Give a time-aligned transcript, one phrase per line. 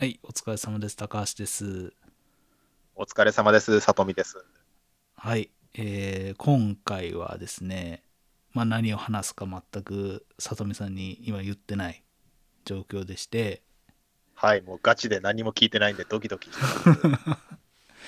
[0.00, 0.96] はい、お疲れ様です。
[0.96, 1.92] 高橋です。
[2.96, 3.80] お疲れ様です。
[3.80, 4.42] さとみです。
[5.14, 8.02] はい、えー今回はですね、
[8.54, 12.02] まあ、何を話すか全く里見さんに今言ってない
[12.64, 13.60] 状況でして、
[14.34, 17.28] はい、もうガチで何も聞いてないんでドキドキしてます。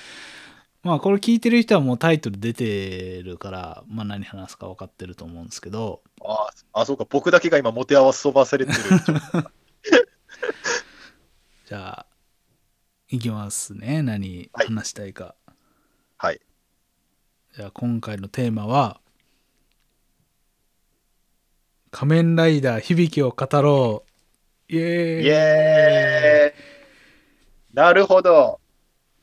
[0.81, 8.79] まあこれ聞いてる人はもうタイトル出てるから、まあ、何話すか分かってると思うんですけど、ああ、そうか、僕だけが今、持て合わせばされてる。
[11.65, 12.05] じゃあ、
[13.07, 14.03] いきますね。
[14.03, 15.33] 何はい話したいか。
[16.17, 16.41] はい。
[17.55, 18.99] じゃあ今回のテーマは、
[21.89, 24.03] 仮面ライダー響を語ろ
[24.69, 24.73] う。
[24.73, 26.63] イエーイイエーイ
[27.73, 28.59] なるほど。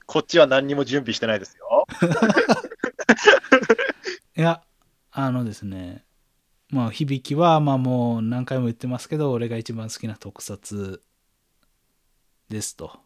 [0.06, 1.86] こっちは何にも準備してないですよ。
[4.34, 4.62] いや、
[5.10, 6.06] あのですね、
[6.70, 11.02] まあ、響は、まあもう何回も言ってますけど、俺が一番好きな特撮
[12.50, 12.98] ですと。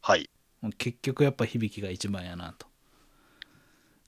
[0.00, 0.30] はい。
[0.76, 2.66] 結局やっぱ響が一番やなと。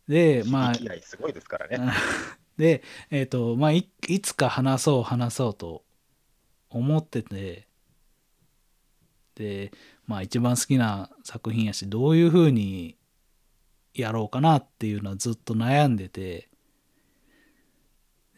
[0.07, 1.93] で、まあ、すごいですからね。
[2.57, 5.85] で、えっ、と、まあい、いつか話そう話そうと
[6.69, 7.69] 思ってて、
[9.35, 9.73] で、
[10.07, 12.99] まあ一番好きな作品やし、どういう風に
[13.95, 16.51] やろうかなっていうのはずっと悩んでて、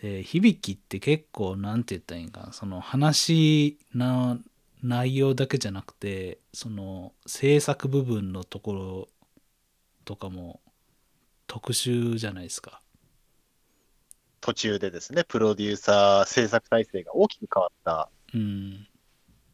[0.01, 4.39] で、響きって結構、なんて言ったらいいんかな、その話の
[4.83, 9.09] 内容だけじゃなくて、その制作部分のところ
[10.05, 10.61] とかも
[11.47, 12.81] 特殊じゃないですか。
[14.41, 18.89] 途中でですね、プロデューサー、制作体制が大きく変わったうん。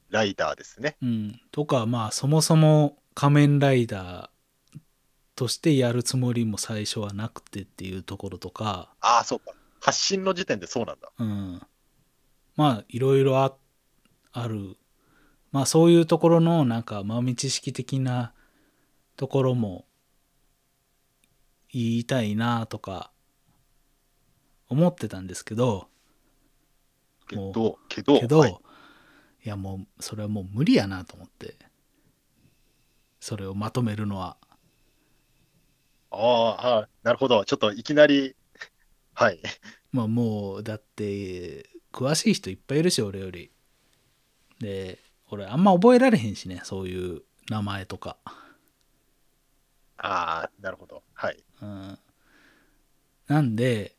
[0.09, 0.97] ライダーですね。
[1.03, 1.41] うん。
[1.53, 4.79] とか、まあ、そもそも仮面ライダー
[5.37, 9.53] としてやるつもりも最初はなくてっていうところとか、ああ、そうか。
[9.81, 11.13] 発信の時点でそうなんだ。
[11.19, 11.63] うん。
[12.57, 13.55] まあ、いろいろあ
[14.33, 14.77] ある。
[15.51, 18.33] まあ、そういうところの、なんか、豆知識的な
[19.17, 19.87] ところも
[21.73, 23.11] 言いたいなとか、
[24.69, 25.89] 思ってたんですけど、
[27.27, 28.59] けど、けど、けど、はい
[29.45, 31.57] い、やもうそれはもう無理やなと思って
[33.21, 34.37] それをまとめるのは
[36.11, 37.45] ああなるほど。
[37.45, 38.35] ちょっといきなり、
[39.13, 39.41] はい。
[39.93, 43.51] まあもうだって詳しい人いっぱいいるし俺より
[44.59, 44.99] で
[45.31, 48.17] 俺あんま覚えられへんしねそういう名前とか、
[49.97, 51.03] ああ、なるほど。
[51.15, 51.43] はい。
[51.63, 51.99] うん、
[53.27, 53.97] なんで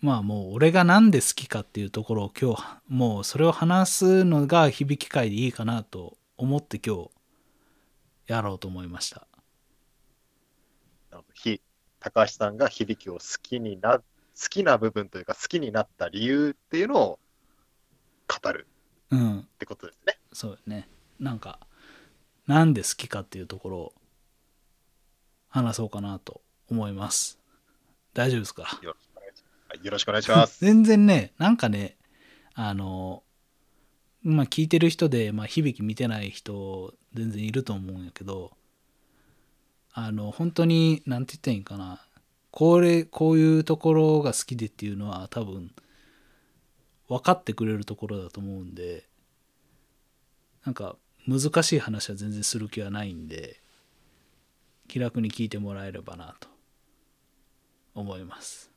[0.00, 7.10] まあもう俺がなんで好きかっていうところを今日もうそれを話すのが響き会でいいかなと思って今日
[8.26, 9.26] やろうと思いました。
[11.34, 11.60] ひ
[12.00, 14.04] 高橋さんが響きを好きにな、好
[14.50, 17.18] きな部分というか、好きになった理由っていうのを
[18.26, 18.66] 語る
[19.12, 19.40] うん。
[19.40, 20.18] ってことですね。
[20.32, 20.88] そうよね。
[21.20, 21.60] なんか
[22.46, 23.92] なんで好きかっていうところを
[25.48, 27.38] 話そうかなと思います。
[28.14, 28.80] 大丈夫ですか？
[28.82, 28.94] よ
[29.90, 30.60] ろしくお願いします。
[30.64, 31.96] 全然ねなんかね
[32.54, 33.22] あの
[34.22, 38.56] まあ聞いてる人で、まあ、響き見てない人全然いると思うんやけど
[39.92, 42.06] あの本当になんて言ったらいいんかな。
[42.50, 45.74] これこういうところが好きでっていうのは多分
[47.08, 49.04] 分かってくれるところだと思うんで
[50.64, 50.96] なんか
[51.26, 53.60] 難しい話は全然する気はないんで
[54.88, 56.48] 気楽に聞いてもらえればなと
[57.94, 58.70] 思います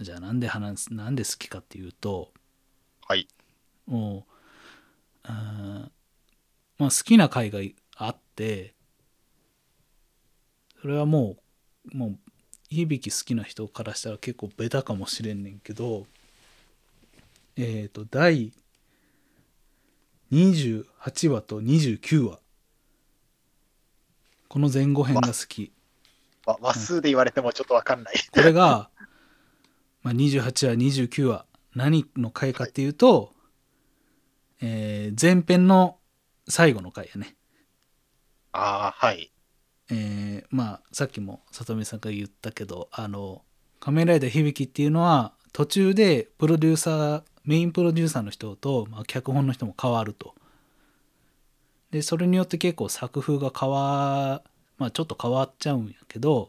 [0.00, 2.32] じゃあなんで話すなんで好きかっていうと
[3.06, 3.28] はい。
[3.86, 4.32] もう
[5.24, 5.90] あー
[6.78, 7.60] まあ好きな回が
[7.96, 8.74] あって
[10.80, 11.36] それはも
[11.92, 12.18] うもう
[12.68, 16.06] 響き好きな人からしたら結構ベタかもしれんねんけど
[17.56, 18.52] えっ、と第
[20.32, 22.40] 28話と29話。
[24.48, 25.72] この前後編が好き。
[26.46, 28.14] わ話数で言われてもちょっとわかんない。
[28.32, 28.90] これが、
[30.02, 31.46] まあ、28話29話。
[31.74, 33.32] 何の回かっていうと、
[34.60, 35.98] えー前編の
[36.48, 37.36] 最後の回やね。
[38.52, 39.32] ああ、はい。
[39.90, 43.42] えーまあさっきも里見さんが言ったけどあの
[43.80, 50.34] 「仮面ライダー響き」っていうのは途中でプロデューサーメインプロデューサーの人と、まあ、脚本の人も変わると。
[51.90, 54.42] でそれによって結構作風が変わ
[54.78, 56.48] まあちょっと変わっちゃうんやけど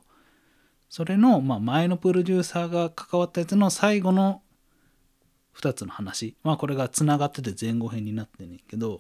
[0.87, 4.41] それの、まあ、前のプロデューサーが関わったやつの最後の
[5.55, 6.35] 2つの話。
[6.43, 8.99] まあこれがつながってて前後編になってんねんけど。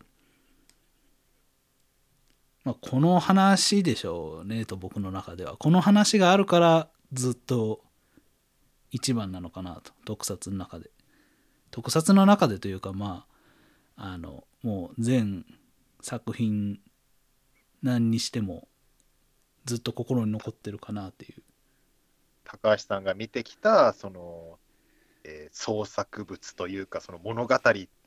[2.63, 5.57] まあ、この話でしょうねと僕の中では。
[5.57, 7.81] この話があるからずっと
[8.89, 10.89] 一番なのかなと特撮の中で。
[11.73, 13.25] 特撮の中でというかま
[13.95, 15.45] あのもう全
[16.01, 16.79] 作品
[17.81, 18.67] 何にしても
[19.65, 21.43] ずっと心に残ってるかなっていう
[22.43, 24.59] 高橋さんが見てきた、その、
[25.23, 27.57] えー創作物というか、その物語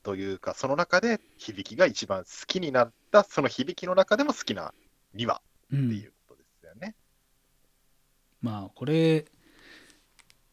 [0.03, 4.73] というか、その中で響きが一番好きになった、その響きの中でも好きな
[5.15, 5.41] 2話
[5.71, 6.95] うんっていうことですよね。
[8.41, 9.25] まあこれ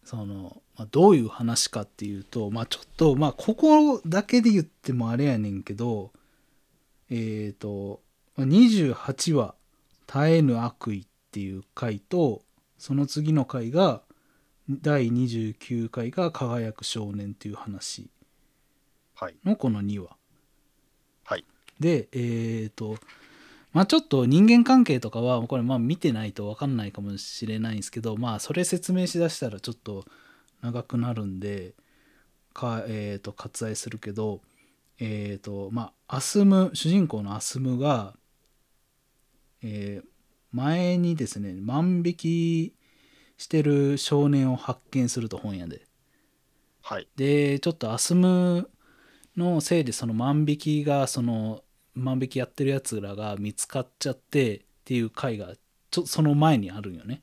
[0.04, 6.12] その、まあ、どういう話かっていうとまあちょっとまあここだけで言ってもあれやねんけど
[7.10, 8.00] えっ、と
[8.36, 9.54] まあ28話
[10.06, 12.42] 「絶えぬ悪意」っていう回と
[12.78, 14.02] その次の回が
[14.68, 18.10] 第29回が「輝く少年」っていう話
[19.14, 19.36] はい。
[19.44, 20.16] のこの2話。
[21.24, 21.44] はい。
[21.80, 22.98] でえっ、と
[23.74, 30.06] まあちょっと人間関係とかはこれまあ見てないと分かんないかもしれないんですけどまあそれ説明しだしたらちょっと
[30.62, 31.74] 長くなるんで
[32.54, 34.40] かえっ、と割愛するけど
[34.98, 38.14] えっ、とまあアスム主人公のアスムが、
[39.62, 40.14] えー
[40.54, 42.74] 前にですね万引き
[43.36, 45.82] してる少年を発見すると本屋で。
[46.80, 47.08] はい。
[47.16, 48.70] でちょっとアスム
[49.36, 55.54] のせいでその万引きがその万引きやってるやつらが見つかっちゃってっていう回が
[55.90, 57.22] ちょその前にあるんよね。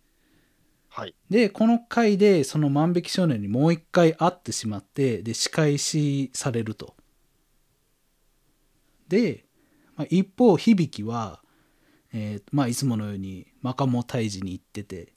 [0.89, 1.15] はい。
[1.29, 6.95] でこの回でその万引き少年にもう一回会ってしまってで仕返しされると。
[9.07, 9.45] で、
[9.95, 11.41] まあ、一方響は、
[12.13, 15.13] えーまあ、いつものようにマカモ退治に行ってて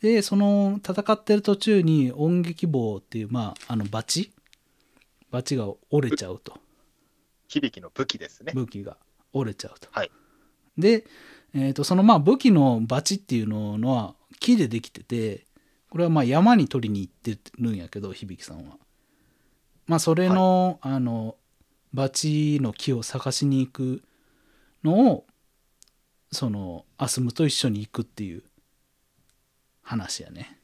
[0.00, 4.32] でその戦ってる途中に音劇棒っていう、まあ、あのバチ？
[5.30, 6.58] バチが折れちゃうと
[7.48, 8.52] 響の武器ですね。
[8.54, 8.96] 武器が
[9.32, 9.88] 折れちゃうと。
[9.90, 10.10] はい
[10.78, 11.06] で、
[11.54, 15.46] えー、とそのまあ武器のバチっていうののは木でできてて
[15.90, 18.76] これはまあ山に取りに行ってるんやけど響さんは。
[19.86, 21.36] まあそれの,、あの
[21.94, 24.02] バチの木を探しに行く
[24.84, 25.26] のを
[26.32, 28.42] そのアスムと一緒に行くっていう
[29.82, 30.58] 話やね。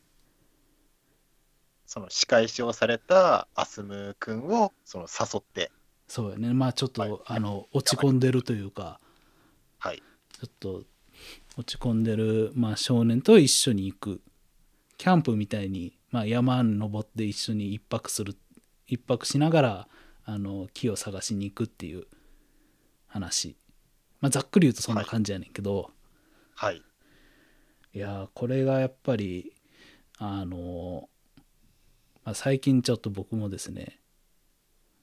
[1.86, 5.70] その仕返しをされたアスム君をその誘って、
[6.12, 6.52] そうやね。
[6.52, 7.18] まあちょっと、はい。
[7.24, 9.00] あの落ち込んでるというか
[9.78, 10.02] はい。
[10.30, 10.82] ちょっと
[11.56, 14.20] 落ち込んでる、まあ、少年と一緒に行く。
[14.98, 18.36] キャンプみたいに、まあ、山に登って一緒に一泊する
[18.86, 19.88] 一泊しながら
[20.26, 22.04] あの木を探しに行くっていう
[23.06, 23.56] 話、
[24.20, 25.92] まあ、ざっくり言うとそんな感じやねんけど、
[26.54, 26.82] はい。
[27.94, 29.54] い、やーこれがやっぱり
[30.18, 31.08] あの、
[32.22, 34.01] まあ、最近ちょっと僕もですね、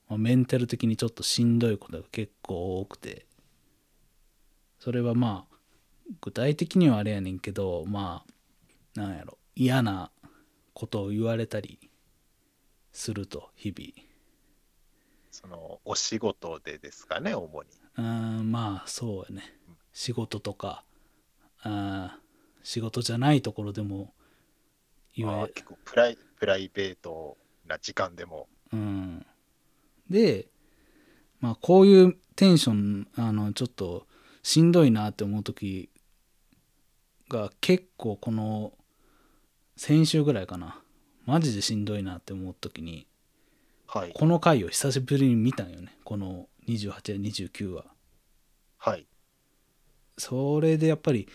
[0.09, 3.25] まあメンタル的にちょっとしんどいことが結構多くて。
[4.79, 5.56] それはまあ
[6.21, 8.23] 具体的にはあれやねんけどま
[8.95, 9.38] あなんやろ。
[9.56, 10.11] 嫌な
[10.73, 11.79] ことを言われたり
[12.94, 13.91] すると日々。
[15.31, 17.69] そのお仕事でですかね、主に。
[17.97, 18.03] うー
[18.41, 19.59] んまあそうやね。
[19.91, 20.85] 仕事とか
[21.62, 22.29] あー
[22.63, 24.13] 仕事じゃないところでも
[25.15, 29.25] 言われまあ結構プライプライベートな時間でも、うん、
[30.09, 30.47] で、
[31.39, 34.07] まあ、こういうテンションあのちょっと
[34.44, 35.89] しんどいなって思う時
[37.29, 38.73] が結構この
[39.77, 40.79] 先週ぐらいかな
[41.25, 43.07] マジでしんどいなって思う時に
[43.88, 44.11] はい。
[44.13, 47.85] この回を久しぶりに見たんよねこの28や29話
[48.77, 49.05] はい。
[50.17, 51.27] それでやっぱり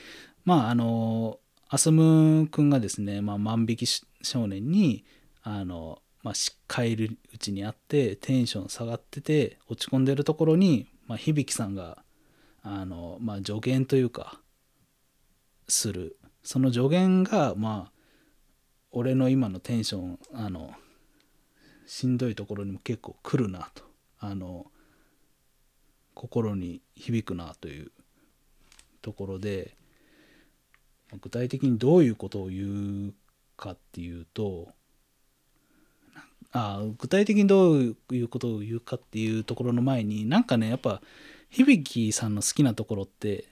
[0.45, 5.05] まああのアスム君がですね、まあ、万引きし少年に
[5.43, 12.03] あの、まあ、し返るうちにあってテンション下がってて落ち込んでるところに、まあ、響さんが
[12.63, 14.41] あの、まあ、助言というか
[15.69, 16.17] する。
[16.43, 17.93] その助言がまあ
[18.91, 20.73] 俺の今のテンションあの
[21.87, 23.85] しんどいところにも結構来るなと。
[24.19, 24.67] あの
[26.15, 27.93] 心に響くなという
[29.03, 29.77] ところで
[31.21, 33.15] 具体的にどういうことを言う
[33.57, 34.69] かっていうと
[36.57, 41.03] あ具体的にどういうことを言うかっていうところの前になんかねやっぱ
[41.51, 43.49] 響さんの好きなところって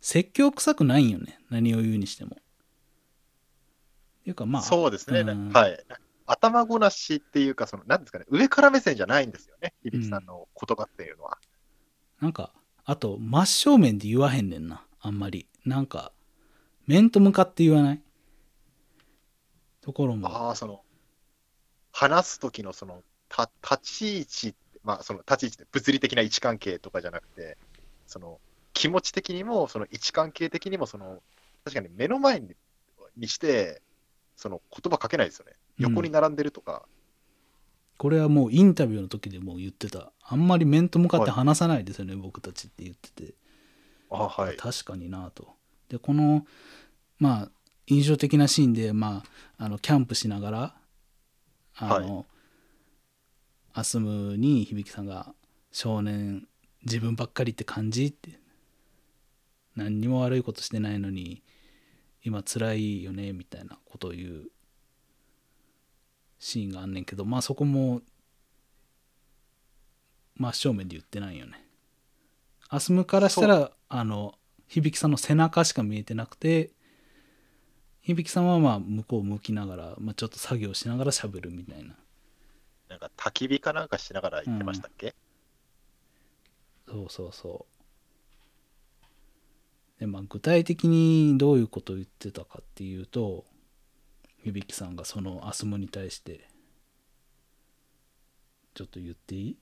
[0.00, 1.40] 説教臭くないんよね。
[1.50, 2.36] 何を言うにしても。
[2.36, 5.50] っていうかまあそうですね、うん。
[5.50, 5.84] はい。
[6.26, 11.38] 頭ごなしっていうか、その、なんですかね、上から目線じゃないんですよね、響さんの言葉っていうのは。
[12.20, 12.52] なんか
[12.84, 14.86] あと真正面で言わへんねんな。
[15.00, 15.48] あんまり。
[15.66, 16.12] なんか
[16.86, 18.00] 面と向かって言わない？
[19.80, 20.28] ところも。
[20.28, 20.83] ああ、その、
[21.94, 27.56] 話す時のその、た立ち位置、まあ、その立ち位置って物理的な位置関係とかじゃなくて、
[28.08, 28.40] その、
[28.72, 31.22] 気持ち的にも、その位置関係的にも、その、
[31.64, 32.56] 確かに目の前に
[33.16, 33.80] にして、
[34.36, 35.52] その言葉かけないですよね。
[35.78, 35.84] うん。
[35.90, 36.84] 横に並んでるとか、
[37.96, 40.12] これはもうインタビューの時でも言ってた。
[40.20, 43.34] あんまり面と向かって話さないですよね、僕たちって言ってて。
[44.10, 44.56] あはい。
[44.56, 45.54] 確かになと。
[45.88, 46.44] でこの
[47.20, 47.48] まあ
[47.86, 49.22] 印象的なシーンで、ま
[49.58, 50.74] あ、あのキャンプしながら
[51.76, 52.26] あの、
[53.72, 55.34] アスムに響さんが
[55.72, 56.46] 「少年
[56.82, 58.38] 自分ばっかりって感じ?」って
[59.74, 61.42] 何にも悪いことしてないのに
[62.22, 64.50] 今辛いよねみたいなことを言う
[66.38, 68.02] シーンがあんねんけどまあそこも
[70.36, 71.64] 真正面で言ってないよね。
[72.68, 74.38] アスムからしたらあの
[74.68, 76.72] 響さんの背中しか見えてなくて
[78.04, 81.96] 響さんはまあ向こう向きながら、まあ、ちょっと作業しながら喋るみたいな。
[82.88, 85.14] なんか焚き火かなんかしながら言ってましたっけ、
[86.86, 87.66] そうそうそ
[89.96, 90.00] う。
[90.00, 93.44] でまあ具体的にどういうことを言ってたかっていうと
[94.44, 96.48] 響さんがそのアスムに対して
[98.74, 99.56] ちょっと言っていい？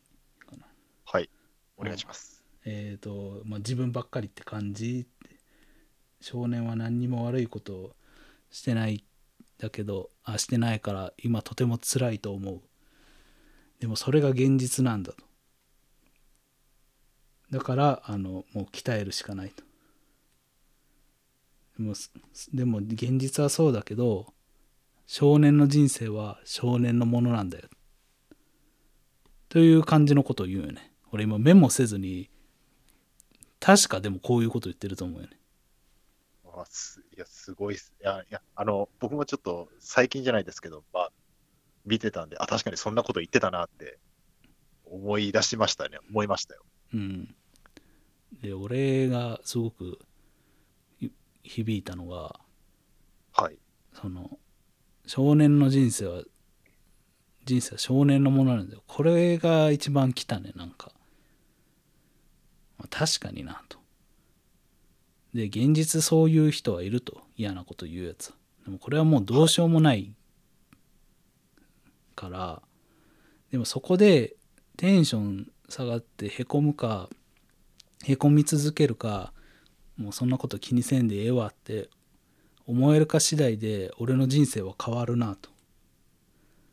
[1.04, 1.30] はい。
[1.76, 2.42] お願いします。
[2.64, 5.06] えっ、と、まあ、自分ばっかりって感じ
[6.20, 7.96] 少年は何にも悪いことを
[8.52, 9.04] してない
[9.58, 12.60] だけどあしてないから今とても辛いと思う。
[13.80, 15.24] でもそれが現実なんだと。
[17.50, 19.64] だからあのもう鍛えるしかないと。
[21.78, 21.94] でも
[22.52, 24.32] でも現実はそうだけど
[25.06, 27.68] 少年の人生は少年のものなんだよ。
[29.48, 30.92] という感じのことを言うよね。
[31.10, 32.30] 俺今メモせずに
[33.60, 35.41] 確かでもこういうこと言ってると思うよね。
[36.54, 37.92] あすいや、すごいっす。
[38.00, 41.12] いや、いや、あの、僕もちょっと最近じゃないですけど、まあ、
[41.84, 43.98] 見てたんで、あ、確かにそんなこと言ってたなって
[44.84, 45.98] 思い出しましたね。
[46.10, 46.62] 思いましたよ。
[46.94, 47.34] うん
[48.40, 49.98] で俺がすごく
[51.00, 51.10] い
[51.42, 52.40] 響いたのが
[53.32, 53.58] はい。
[53.92, 54.38] その
[55.06, 56.22] 少年の人生は
[57.44, 60.92] 人生は少年のものなんだよこれが一番来たねなんか、
[62.78, 63.78] まあ確かになと
[65.34, 68.34] で現実そういう人はいると嫌なこと言うやつ。
[68.64, 70.14] でもこれはもうどうしようもない
[72.14, 72.62] から
[73.50, 74.36] でもそこで
[74.76, 77.08] テンション下がってへこむか
[78.04, 79.32] へこみ続けるか
[79.96, 81.88] もうそんなこと気にせんでええわって
[82.66, 85.50] 思えるか次第で俺の人生は変わるなと。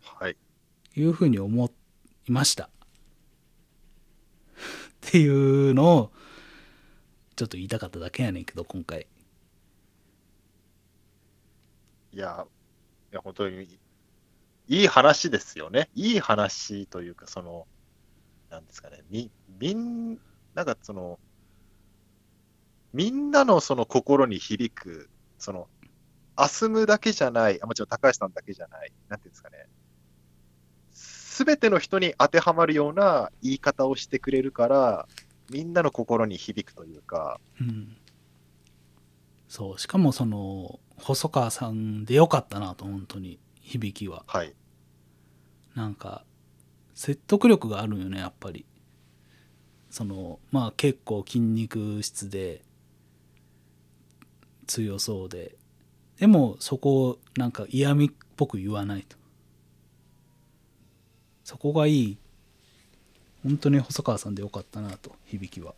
[0.04, 0.38] はい。
[0.96, 1.72] いうふうに思
[2.28, 2.66] いました。
[2.66, 2.70] っ
[5.02, 6.12] ていうのを
[7.40, 9.08] ちょっと言いたかっただけやねんけど今回。
[12.12, 12.46] いや、
[13.14, 13.80] いや、本当に、
[14.68, 15.90] いい話ですよね。
[15.96, 17.66] いい話というか、その、
[18.50, 20.20] なんですかね、み、みん、
[20.54, 21.18] なんかその、
[22.92, 25.70] みんなのその心に響く、その、
[26.36, 29.66] アスムだけじゃない、あもちろん高橋さんだけじゃない、なんていうんですかね、
[30.92, 35.08] すべての人に当てはまるような言い方をしてくれるから、
[35.52, 37.98] みんなの心に響くというか、うん。
[39.48, 39.80] そう。
[39.80, 44.24] しかもその細川さんでよかったなと本当に響きは。
[44.28, 44.54] はい、
[45.76, 46.24] なんか
[46.94, 48.66] 説得力があるよねやっぱり。
[49.90, 52.62] そのまあ結構筋肉質で
[54.68, 55.56] 強そうで。
[56.18, 59.18] でもそこをなんか嫌味っぽく言わないと。
[61.44, 62.18] そこがいい
[63.44, 65.74] 本当に細川さんでよかったなと響きは。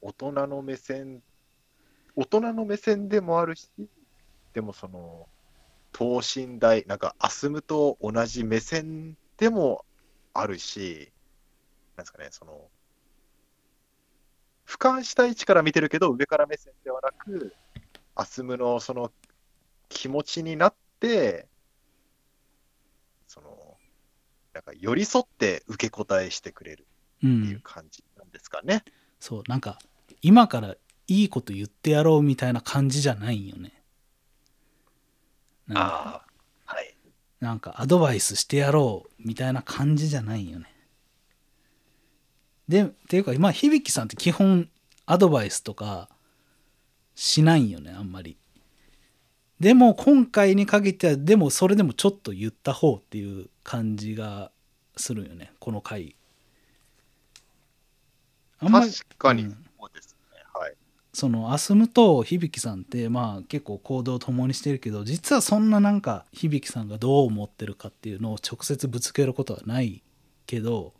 [0.00, 1.22] 大人の目線、
[2.16, 3.70] 大人の目線でもあるし、
[4.52, 5.28] でもその、
[5.92, 9.84] 等身大、なんか、アスムと同じ目線でも
[10.32, 11.12] あるし、
[11.96, 12.68] なんですかね、その、
[14.66, 17.54] 俯瞰した位置から見てるけど、上から目線ではなく、
[18.14, 19.12] アスムのその
[19.88, 21.48] 気持ちになって、
[23.26, 23.63] その、
[24.54, 26.86] なんか寄り添って受け答えしてくれる
[27.22, 28.84] うっていうん感じなんですかね。
[29.20, 29.78] そうなんか
[30.22, 33.82] 今からいいこと言ってやろうみたいな感じじゃないんよね
[35.66, 36.24] なんかあ
[36.66, 36.96] あ、はい。
[37.40, 40.66] なんかアドバイスしてやろうみたいな感じじゃないんよね
[42.68, 44.68] でっていうかまあ響さんって基本
[45.06, 46.08] アドバイスとか
[47.14, 48.38] しないんよねあんまり
[49.60, 54.52] でも今回に限ってはでもそれでもちょっと言った方っていう感じが
[54.96, 56.14] するよねこの回
[58.60, 60.38] あんまり確かにうんそうですね。
[60.54, 60.74] はい。
[61.12, 70.02] そのアスムと響さんってまあ結構行動を共にしてるけど実はそんななんか響さんがどう思ってるかっていうのを直接ぶつけることはない
[70.46, 70.92] けど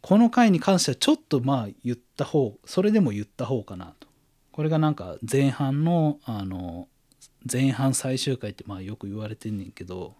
[0.00, 4.06] この回に関してはちょっとまあ言った方それでも言った方かなと
[4.52, 6.88] これがなんか前半のあの
[7.50, 10.14] 前半最終回ってまあよく言われてんねんけど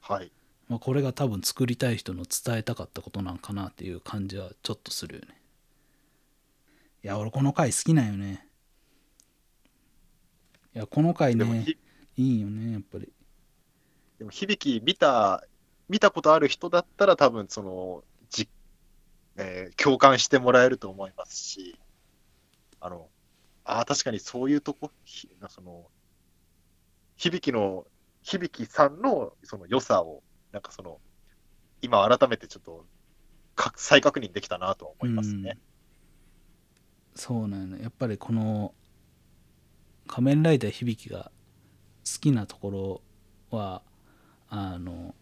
[0.00, 0.30] はい。
[0.68, 5.40] まあ、これが多分作りたい人の伝えたかったことなんかなっていう感じはちょっとするよね。
[7.04, 8.46] いや俺この回好きなんよね。
[10.74, 11.66] いやこの回ね
[12.16, 13.10] いいよねやっぱり。
[14.18, 15.44] でも響き見た、
[15.88, 18.48] 見たことある人だったら多分その、じ
[19.36, 21.78] えー共感してもらえると思いますし、
[22.80, 23.08] あの、
[23.64, 25.86] ああ、確かにそういうとこ、ひその、
[27.16, 27.86] 響きの、
[28.22, 30.22] 響さんのその良さを、
[30.58, 30.98] なんかその、
[31.82, 32.84] 今改めてちょっと
[33.54, 35.56] か再確認できたなと思いますね。
[37.14, 38.74] そうなんよねやっぱりこの
[40.06, 41.30] 仮面ライダー響が
[42.04, 43.02] 好きなとこ
[43.50, 43.82] ろは
[44.48, 45.14] あの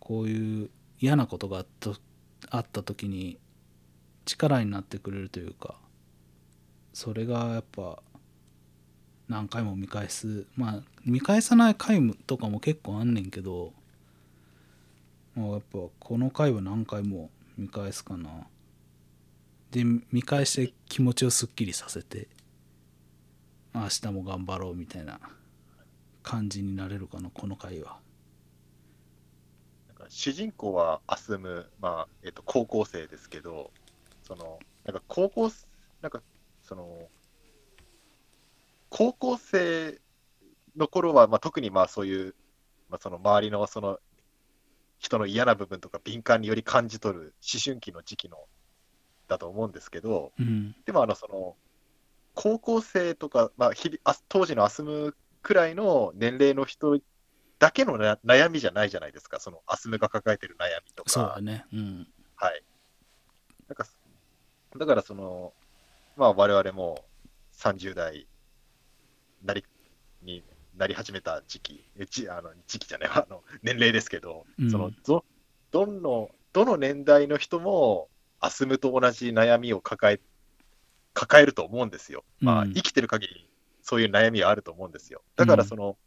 [0.00, 1.90] こういう嫌なことがあった
[2.50, 3.38] あった時に
[4.24, 5.76] 力になってくれるというか
[6.92, 8.02] それがやっぱ
[9.32, 10.44] 何回も見返す。
[10.56, 13.72] まあ見返さない回とかも結構あんねんけど
[15.34, 18.28] もうやっぱこの回は何回も見返すかな。
[19.70, 22.28] で見返して気持ちをすっきりさせて
[23.74, 25.18] 明日も頑張ろうみたいな
[26.22, 27.96] 感じになれるかなこの回は。
[29.88, 33.70] なんか主人公はアスム、まあえっと高校生ですけど、
[34.24, 35.50] そのなんか高校
[36.02, 36.20] なんか
[36.62, 37.08] その
[38.92, 39.98] 高校生
[40.76, 42.34] の頃は、まあ、特にまあそういう、
[42.90, 43.98] まあ、その周りのその
[44.98, 48.36] 人の嫌な部分とか敏感により感じ取る思春期の時期の
[49.28, 51.56] だと思うんですけど、うんでもあのその
[52.34, 56.98] 高校生とか、まあ、日々あ当時のアスムくらいの年齢の人
[57.58, 61.10] だけのな悩みじゃないじゃないですか、そのアスムが抱えてる悩みとか。
[61.10, 62.62] そうだねうんはい。
[63.68, 63.86] なんか、
[64.78, 65.54] だからその、
[66.16, 67.04] まあ我々も
[67.52, 68.26] 30代
[69.44, 69.64] なり
[70.22, 70.42] に
[70.76, 75.24] なり始めた時期、えじあの時期じゃない、 あの年齢ですけど、うんそのど
[75.70, 78.08] どのどの年代の人も
[78.40, 80.20] アスムと同じ悩みを抱え
[81.14, 82.24] 抱えると思うんですよ。
[82.40, 83.48] まあ、うん生きてる限り
[83.82, 85.22] そういう悩みはあると思うんですよ。
[85.36, 85.98] だからその、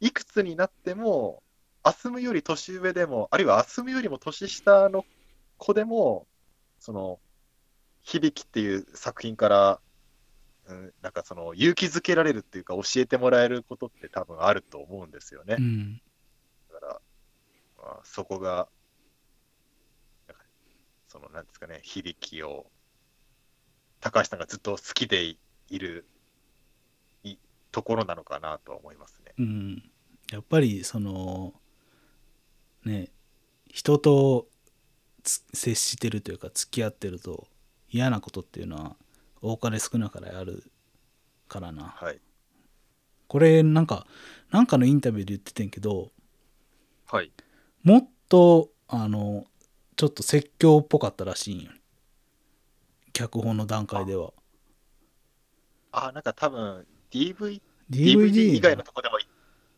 [0.00, 1.42] いくつになっても、
[1.84, 5.06] アスムより年上でも、あるいはアスムよりも年下の
[5.56, 6.26] 子でも、
[6.80, 7.20] その、
[8.02, 9.80] 響きっていう作品から、
[10.72, 15.56] うん、なんかその勇気づけられるっていうか、教えてもらえることって多分あると思うんですよね。
[15.58, 16.02] うん
[16.72, 17.00] だから、
[17.78, 18.68] まあ、そこが、
[20.26, 20.44] なんか
[21.08, 22.66] その、なんですかね、響きを、
[24.00, 25.38] 高橋さんがずっと好きでい
[25.78, 26.06] る
[27.22, 27.36] い
[27.70, 29.32] ところなのかなとは思いますね。
[29.38, 29.82] うん
[30.32, 31.52] やっぱりその
[32.84, 33.10] ね
[33.66, 34.48] 人と
[35.22, 37.46] つ接してるというか付き合ってると
[37.90, 38.96] 嫌なことっていうのは
[39.42, 40.70] 多かれ少なかれある
[41.48, 42.20] からなはい。
[43.28, 44.06] これなんか
[44.50, 46.10] なんかのインタビューで言っててんけど
[47.06, 47.32] はい。
[47.82, 49.44] もっとあの
[49.96, 51.70] ちょっと説教っぽかったらしいんよ
[53.12, 54.32] 脚本の段階では
[55.92, 59.26] あ、なんか多分 DV、DVD, 以外のとこでもい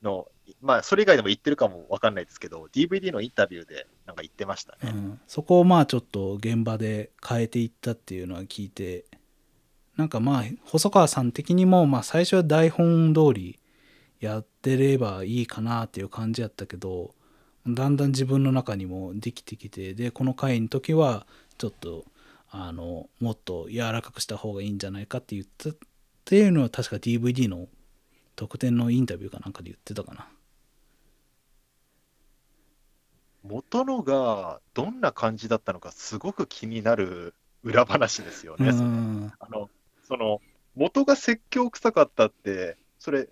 [0.02, 0.28] の、
[0.60, 4.92] まあ、それ以外でも言ってるかもわかんないですけど、DVD のインタビューでなんか言ってましたね。
[4.94, 9.06] うん、そこをまあちょっと現場で変えていったっていうのは聞いて
[9.96, 13.58] なんかまあ細川さん的にもまあ最初は台本通り
[14.20, 17.14] やってればいいかなっていう感じやったけど
[17.66, 21.26] だんだん自分の中にもできてきてでこの回の時は
[21.58, 22.04] ちょっと
[22.50, 25.72] あのもっと柔らかくした方がいいんじゃないかって言ったっ
[26.24, 27.66] ていうのは確か DVD の
[28.36, 30.28] 特典のインタビューかなんかで言ってたかな。
[33.42, 38.70] 元のがどんな感じだったのかすごく気になる裏話ですよね。
[39.38, 39.68] あの、
[40.04, 40.40] その、
[40.74, 43.28] 元が説教臭かったって、それ、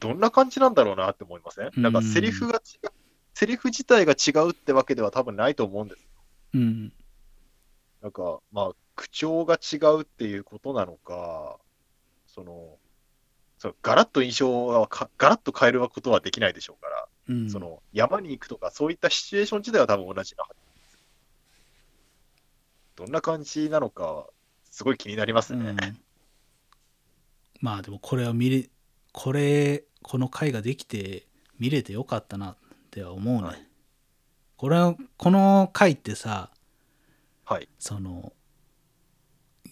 [0.00, 1.70] どんな感じなんだろうなって思いません？
[1.76, 2.90] なんかセリフが違う、
[3.34, 6.06] セリフ自体が違うってわけでは多分ないと思うんです。
[6.54, 6.92] うん
[8.00, 11.58] なんか、まあ、口調が違うっていうことなのか、
[12.28, 12.78] その、
[13.58, 20.98] そのガラッと印象はか、ガラッと変えることはできないでしょうから、うんその山に行くとか、そういったシチュエーション自体は多分同じなはずです。
[22.94, 24.28] どんな感じなのか、
[24.78, 25.70] すごい気になりますね。
[25.70, 25.76] うん、
[27.60, 28.70] まあでもこれは見れ
[29.10, 31.26] これこの回ができて
[31.58, 32.56] 見れてよかったなっ
[32.92, 33.66] ては思うね、はい。
[34.56, 36.52] これはこの回ってさ
[37.44, 37.68] はい。
[37.80, 38.32] その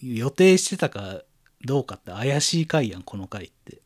[0.03, 1.21] 予定してたか
[1.63, 3.81] どうかって怪しい回やんこの回って。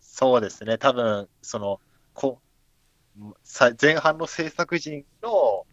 [0.00, 1.80] そうですね、多分その
[2.12, 2.40] こ
[3.44, 5.64] さ前半の制作陣の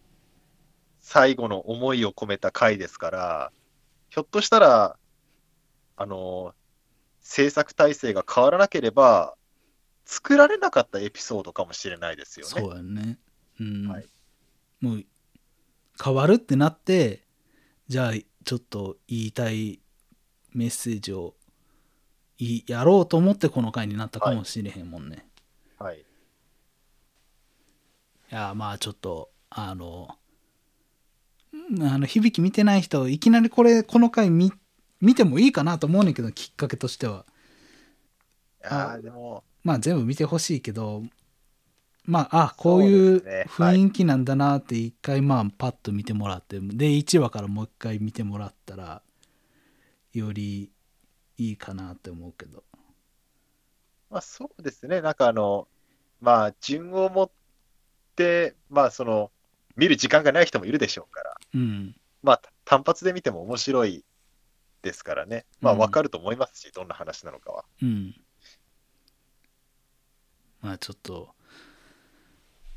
[1.06, 3.52] 最後の思いを込めた回ですから、
[4.10, 4.98] ひょっとしたら、
[5.98, 6.56] あの
[7.22, 9.36] 制作体制が変わらなければ、
[10.06, 12.60] 作られなかったエピソードかもしれないですよね。
[12.60, 13.20] そうやね。
[13.60, 14.08] うん、はい。
[14.82, 15.06] もう
[16.04, 17.24] 変わるってなって
[17.88, 18.13] じゃあ
[18.44, 19.80] ちょっと言いたい
[20.54, 21.36] メッセージを
[22.39, 25.28] いやろうと思ってこの回になったかもしれへんもんね、
[25.78, 26.00] はい。
[26.00, 26.04] い、
[28.32, 30.25] やまあちょっとあのうん
[31.82, 34.51] あの響き見てない人いきなりこれこの回見
[35.01, 37.25] 見てもいいかなと思うねんけどきっかけとしては。
[38.63, 41.04] いやーでも、まあ全部見てほしいけど
[42.06, 49.01] まああこういう雰囲気なんだなって一回まあパッと見てもらってで1話からもう一回見てもらったら
[50.13, 50.71] より
[51.38, 52.63] いいかなって思うけど。
[54.10, 55.01] まあそうですね。
[55.01, 55.67] なんかあの、
[56.21, 57.30] まあ順を持っ
[58.15, 59.32] て、まあその、
[59.75, 64.04] 見る時間がない人もいるでしょうから、うんまあ単発で見ても面白い
[64.82, 65.46] ですからね。
[65.62, 67.66] まあうんわかると思いますし、どんな話なのかは。
[67.82, 68.16] うん
[70.62, 71.36] まあちょっと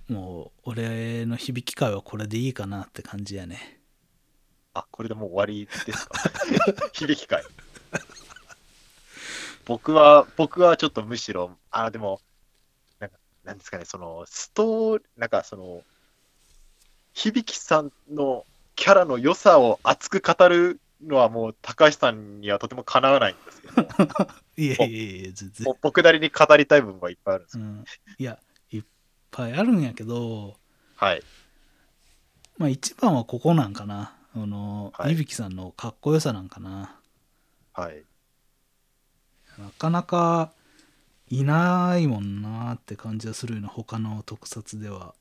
[0.08, 3.80] もう俺の響き会はこれでいいかなって感じやね
[4.74, 6.18] あ、これでもう終わりですか？
[6.92, 7.42] 響き会。
[9.64, 12.20] 僕は、僕はちょっとむしろ、あ、でも、
[13.00, 15.82] なんか、なんですかね、その、ストーリー、なんかその、
[17.12, 18.46] 響さんの
[18.78, 23.82] キャラの良さを熱く語るのはもう高橋さんにはとてもかなわないんですけど、
[24.56, 25.74] いやいやいや全然。
[25.82, 27.64] 僕なりに語りたい部分はいっぱいあるんですよ。
[27.64, 27.84] うん、
[28.18, 28.38] いや
[28.70, 28.84] いっ
[29.32, 30.56] ぱいあるんやけど
[30.94, 31.22] はい。
[32.56, 34.16] まあ一番はここなんかな。
[34.36, 35.14] あの、はい。
[35.14, 37.00] いびきさんのかっこよさなんかな。
[37.72, 38.04] はい。
[39.58, 40.52] なかなか
[41.28, 45.16] いないもんなって感じがするような他の特撮では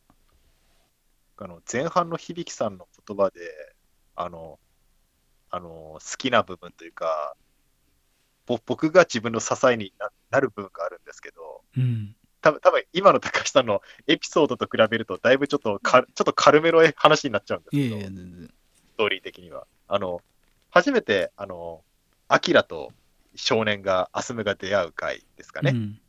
[1.39, 3.39] あの前半の響さんの言葉で、
[4.15, 4.59] あの、
[5.49, 7.35] あの好きな部分というか、
[8.45, 12.15] ぼ僕が自分の支えにななる部分があるんですけど、うん。
[12.41, 19.67] 多分多分今の高橋さんのエピソードと比べると、だいぶちょっとかちょっと軽めの話になっちゃうんですけど、いやいやストーリー的には。
[19.87, 20.21] あの、
[20.71, 21.83] 初めて、あの、
[22.27, 22.91] アキラと
[23.35, 25.71] 少年が、アスムが出会う回ですかね。
[25.71, 25.99] うん。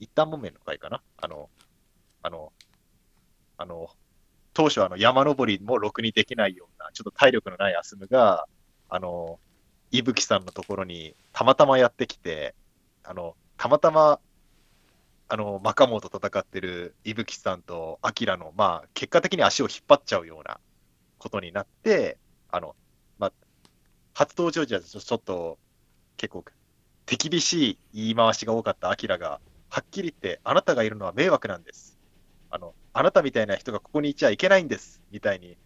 [0.00, 1.00] 一旦木綿の回かな。
[1.16, 1.48] あの、
[2.22, 2.52] あの、
[3.56, 3.88] あの、
[4.54, 8.46] 当初山登りもろくにできないような、ちょっと体力のないアスムが、
[8.88, 9.38] あの、
[9.90, 12.54] 伊吹さんのところにたまたまやってきて、
[13.04, 14.20] あの、たまたま、
[15.28, 20.60] あの、マカモと戦ってる伊吹さんとアキラの、まあ、結果的に足を引っ張っちゃうような
[21.18, 22.18] ことになって、
[22.50, 22.74] あの、
[23.18, 23.32] まあ、
[24.12, 25.58] 初登場時はちょちょっと、
[26.18, 26.44] 結構、
[27.06, 31.91] 手厳しい言い回しが多かったアキラが、はっきり言って、あなたがいるのは迷惑なんです。
[32.52, 35.00] あの、あなたみたいな人がここにいちゃいけないんです。
[35.10, 35.56] みたいに、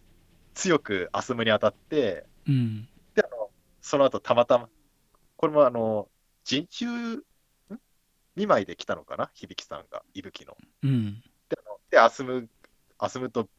[0.53, 3.49] 強くアスムに当たって、うんで、あの、
[3.81, 4.69] その後たまたま、
[5.35, 6.07] これもあの、
[6.45, 7.23] 陣中、ん？
[8.37, 9.29] 見舞いで来たのかな？
[9.33, 10.55] 響さんが、いぶきの。
[10.83, 11.57] うんで、
[11.91, 12.47] でアスム、
[12.97, 13.49] アスムと、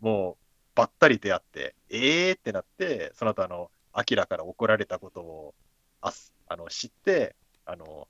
[0.00, 0.36] もう、
[0.74, 5.54] ばったり出会って、えーってなって、その後あの、アキラから怒られたことを、
[6.00, 8.08] あすあの、知って、あの、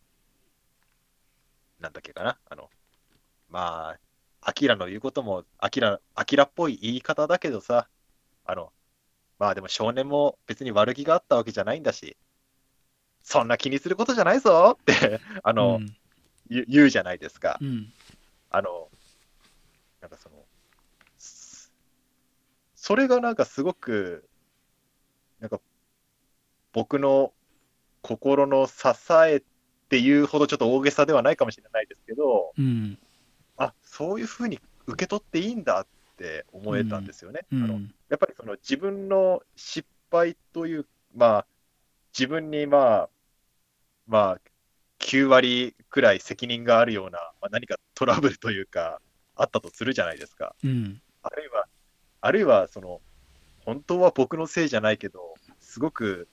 [1.78, 2.70] なんだっけかな、あの、
[3.50, 3.98] まあ、
[4.46, 7.88] アキラの言うことも、アキラ、アキラっぽい言い方だけどさ、
[8.44, 8.72] あの、
[9.38, 12.18] まあでも少年も別に悪気があったわけじゃないんだし、
[13.22, 15.96] そんな気にすることじゃないぞって、あの、うん。
[16.50, 17.56] 言うじゃないですか。
[17.58, 17.90] うん。
[18.50, 18.90] あの、
[20.02, 20.36] なんかその、
[21.16, 21.72] す
[22.74, 24.28] それがなんかすごく、
[25.40, 25.58] なんか
[26.74, 27.32] 僕の
[28.02, 28.74] 心の支
[29.26, 29.42] えっ
[29.88, 32.98] ていうほどちょっと大げさではないかもしれないですけど、うん
[33.56, 35.86] あ、そういうふうに受け取っていいんだっ
[36.16, 37.46] て思えたんですよね。
[37.52, 40.86] うあのんやっぱりその自分の失敗という、
[41.16, 41.46] まあ、
[42.16, 43.08] 自分にまあ、
[44.06, 44.40] まあ、
[45.00, 49.00] 9割くらい責任があるような、まあ、何かトラブルというか、
[49.36, 50.54] あったとするじゃないですか。
[50.62, 51.66] うんあるいは、
[52.20, 53.00] あるいは、その、
[53.64, 56.28] 本当は僕のせいじゃないけど、すごく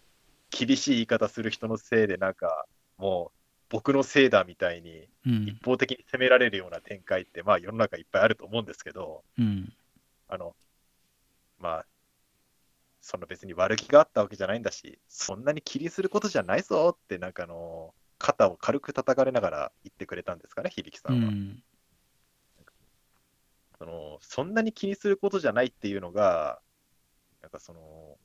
[0.49, 2.65] 厳しい言い方する人のせいで、なんか、
[2.97, 3.40] もう、
[3.71, 5.47] 僕のせいだみたいに、うん。
[5.47, 9.73] 一方的に責められるような展開って、まあ、世の中いっぱいあると思うんですけど、うん。
[10.27, 10.55] あの、
[11.57, 11.85] まあ、
[12.99, 21.15] その別に悪気があったわけじゃないんだし、そんなに気にすることじゃないぞって、なんかあの、肩を軽く叩かれながら言ってくれたんですかね、響さは。
[21.15, 21.23] うん。
[21.23, 21.63] ん
[23.79, 26.61] その、そんなに気にすることじゃないっていうのが、
[27.41, 28.17] なんかその、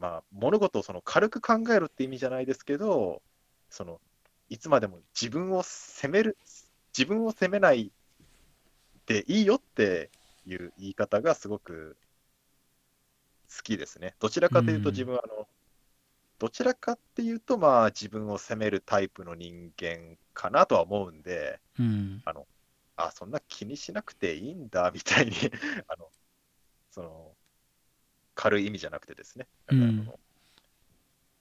[0.00, 3.22] まあ、物事をその軽く考えるって意味じゃないですけど、
[3.68, 4.00] その、
[4.48, 6.36] いつまでも自分を責める、
[6.96, 7.92] 自分を責めない
[9.06, 10.10] でいいよって
[10.46, 11.96] いう言い方がすごく
[13.54, 14.14] 好きですね。
[14.18, 15.46] どちらかというとうん自分はあの、
[16.38, 22.46] どちらかっていうと、まあ、自分を責めるタイプの人間かなとは思うんで、うんあの、
[22.96, 25.32] あ、そんな気にしなくていいんだ、みたいに、
[25.88, 26.10] あの、
[26.90, 27.36] その、
[28.34, 30.18] 軽い意味じゃなくてですね、の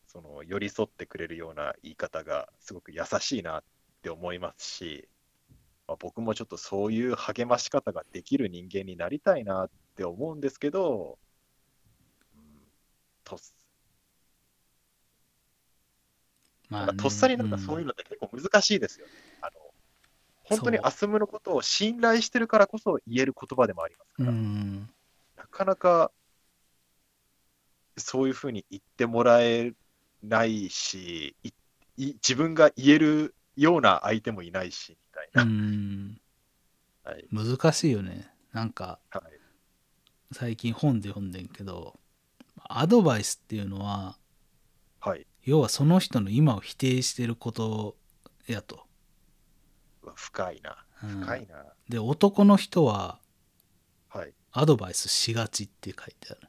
[0.07, 3.63] その、寄り添ってくれるような言い方がすごく優しいなっ
[4.01, 5.07] て思いますし、
[5.87, 11.17] まあ、僕もちょっとそういう励まし方ができる人間になりたいなって思うんですけど、
[12.35, 12.41] うん、
[13.23, 13.39] とっ
[16.69, 19.11] まなんかとっさになんかそういうののって結構難しいですよね。
[19.41, 19.51] あの
[20.43, 24.89] 本当にアスムのことを信頼してるからこそ言える言葉でもありますかうら、ん。
[25.37, 26.11] なかなか
[27.99, 29.73] そういうふうに言ってもらえ
[30.23, 31.49] ないし、い
[31.97, 35.43] い自分が言えるような相手もいないし、みたいうな。
[35.45, 36.21] ん
[37.03, 37.27] はい。
[37.31, 39.39] 難しいよねなんかはい。
[40.31, 41.99] 最近本で読んでんけど
[42.67, 44.17] アドバイスっていうのは
[44.99, 45.27] はい。
[45.43, 47.97] 要はその人の今を否定してること
[48.47, 48.87] やと、
[50.15, 50.85] 深いな。
[51.03, 51.65] うん深いな。
[51.87, 53.19] で男の人は
[54.09, 54.33] はい。
[54.51, 56.48] アドバイスしがちって書いてある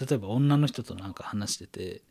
[0.00, 2.02] 例えば女の人となんか話してて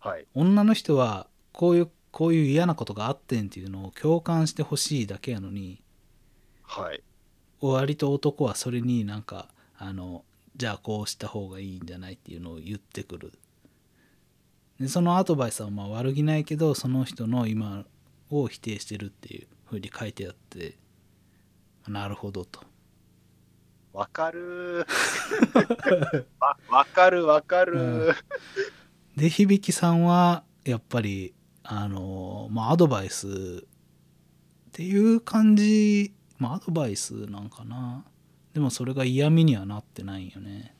[0.00, 0.26] はい。
[0.34, 5.82] 女の人はこういうこういう嫌なことがあってんっていうのを共感してほしいだけやのに
[6.62, 7.02] はい。
[7.60, 9.48] 割と男はそれになんか
[9.78, 10.24] あの
[10.56, 13.32] じゃあこうした方がいいんじゃないっていうのを言ってくる
[14.80, 17.84] でそのアドバイスはまあ悪気ないけどその人の今
[18.30, 20.76] を否定してるっていうふうに書いてあって
[21.86, 22.60] なるほどと
[23.92, 24.86] わかる。
[26.68, 27.80] わかるわかる。
[27.80, 28.14] うん。
[29.16, 33.30] で響さんはやっぱりあのまあアドバイスっ
[34.72, 36.14] ていう感じ。
[36.38, 38.04] まあアドバイスなんかな。
[38.54, 40.74] でもそれが嫌味にはなってないよね。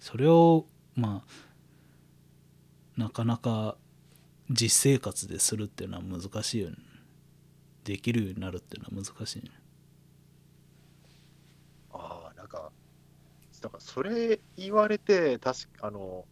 [0.00, 3.76] それをまあなかなか
[4.50, 6.76] 実生活でするっていうのは難しいよね。
[7.84, 9.50] できるようになるっていうのは難しいね
[11.90, 12.70] ああ、なんか、
[13.62, 16.26] なんかそれ言われて、確か、あの、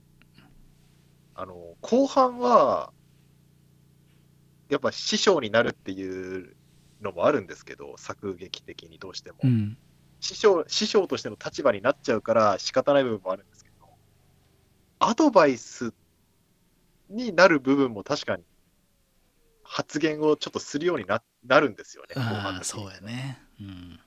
[1.35, 2.93] あの、後半は、
[4.69, 6.57] やっぱ師匠になるっていう
[7.01, 9.39] のもあるんですけど、作劇的にどうしても。
[9.45, 9.77] うん
[10.21, 13.87] 師匠、師匠としての立場になっちゃうから仕方ない部分もあるんですけど、
[14.99, 15.93] アドバイス
[17.11, 18.45] になる部分も確かに
[19.63, 22.15] 発言をちょっとするようにななるんですよね。
[22.17, 24.06] ああそうやねうんそ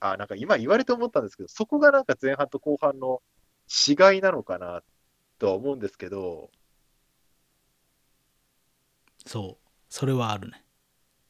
[0.00, 3.22] あなんか今言われて思ったんですけど、そこがなんか前半と後半の
[3.68, 4.82] 違いなのかな
[5.38, 6.50] とは思うんですけど、
[9.26, 9.68] そう。
[9.90, 10.64] それはあるね。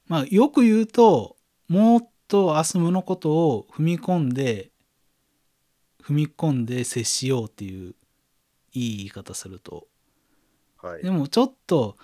[0.06, 1.36] まあよく言うと
[1.68, 4.70] もっとアスムのことを踏み込んで
[6.02, 7.94] 踏み込んで接しようっていう
[8.72, 9.86] いい言い方すると。
[10.78, 11.02] はい。
[11.02, 11.10] で。
[11.10, 11.96] もちょっと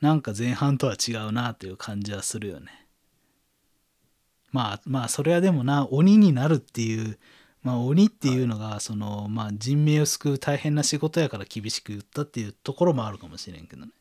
[0.00, 2.79] なんか前半とは違うなっていう感じはするよね
[4.52, 7.18] まあまあそれはでもな鬼になるっていう
[7.62, 13.92] まあ鬼っていうのがそのまあ人命を救う大変な仕事やから厳しく言ったっていうところもあるかもしれんけどね。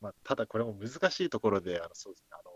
[0.00, 2.50] まあ、ただこれも難しいところで、あのそうですね、あの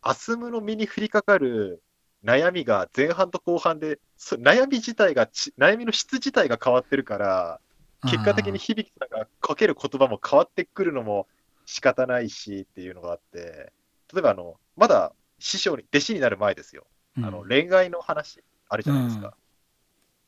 [0.00, 1.82] アスムの身に降りかかる
[2.24, 7.60] 悩みが前半と後半で、そ悩み自体がち、悩みの質自体が変わってるから、
[8.02, 11.26] 結果的に響さんがかける言葉も変わってくるのも
[11.66, 13.72] 仕方ないしっていうのがあって、
[14.12, 16.86] 例えばあの、まだ師匠に、弟子になる前ですよ。
[17.18, 19.34] うんあの恋愛の話あるじゃないですか。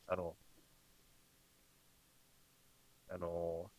[0.07, 0.35] あの、
[3.09, 3.69] あの、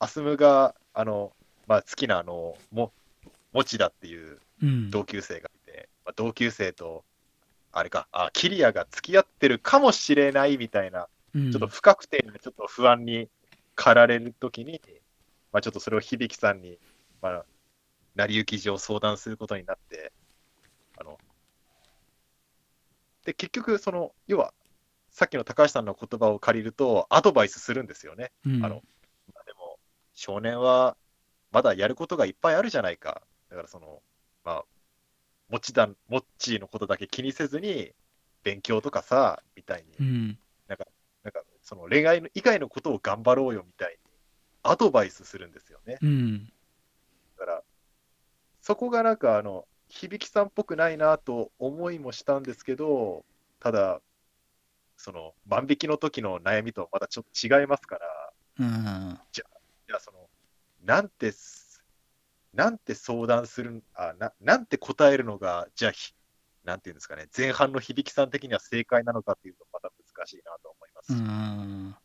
[0.00, 1.32] アスムが、あの、
[1.66, 2.92] まあ、好きなあの、も、
[3.52, 7.04] もちだっていううん同級生がいて、まあ、同級生と、
[7.72, 13.28] あれか、あ、キリアが付き合ってるかもしれないみたいな、うんちょっと不確定でちょっと不安に
[13.74, 14.80] 駆られるときに、
[15.52, 16.78] まあ、ちょっとそれを響さんに、
[17.22, 17.44] まあ、
[18.14, 20.12] 成り行き上相談することになって、
[20.98, 21.18] あの、
[23.24, 24.52] で、結局、その、要は、
[25.10, 28.32] さっきの高橋さんの言葉を借りると、アドバイスするんですよね。
[28.46, 28.82] うんあの
[29.34, 29.78] まあでも、
[30.14, 30.96] 少年は
[31.50, 33.22] まだやることがいっぱいあるじゃないか。
[33.50, 34.02] だからその、
[34.44, 34.64] まあ、
[35.48, 37.92] もちだ、もっちーのことだけ気にせずに、
[38.42, 40.74] 勉強とかさ、みたいに、うんな
[41.30, 43.98] んか、その恋愛の以外のことを頑張ろうよみたいに、
[44.62, 45.98] アドバイスするんですよね。
[46.02, 46.52] うん
[47.38, 47.62] だから、
[48.60, 53.24] そこがなんか、あの、響さんっぽくないなと思いもしたんですけど、
[53.60, 54.00] ただ、
[54.96, 60.28] その、万引きの時の悩みとはまたちょっと違いますから、うんじゃあその、
[60.84, 61.84] なんてす、
[62.52, 66.12] なんて相談する、あななんて答えるのが、じゃあひ、
[66.64, 71.12] なんていうんですかね、前半の響さん的には正解なのかっていうと、また難しいなと思います。
[71.12, 71.96] うーん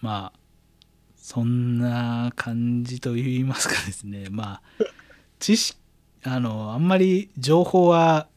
[0.00, 0.38] まあ
[1.16, 4.26] そんな感じと言いますかですね。
[4.30, 4.62] まあ
[5.38, 5.78] 知識
[6.22, 8.28] あのあんまり情報は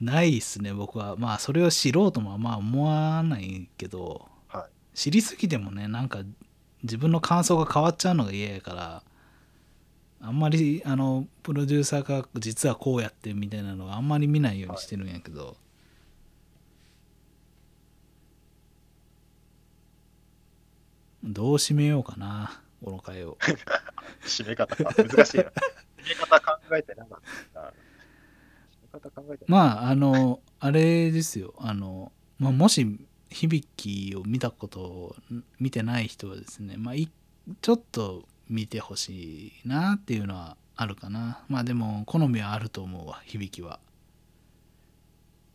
[0.00, 1.16] ないっすね僕は。
[1.16, 6.22] まあそれを知ろうともまあ思わないけど、は知りすぎてもねなんか
[6.82, 9.02] 自分の感想が変わっちゃうのが嫌やから
[10.20, 15.56] あんまりあのプロデューサーが実はこうやってみたいなのはあんまり見ないようにしてるんやけど、
[21.28, 23.36] どう締めようかなこの回を。
[24.24, 25.42] 締め方か、難しいな。
[25.42, 25.50] 締
[26.08, 27.20] め方考えてなかっ
[27.52, 27.60] た。
[27.60, 27.68] な。
[27.68, 27.72] 締
[28.94, 31.54] め方考えてなまああのあれですよ。
[31.58, 35.16] あの、まあ、もし響きを見たことを
[35.60, 37.10] 見てない人はですね、まあ、い
[37.60, 41.44] ちょっと見てほしいなっていうのはあるかな。
[41.48, 43.80] まあでも好みはあると思うわ響きは。